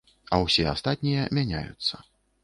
[0.35, 2.01] А ўсе астатнія мяняюцца.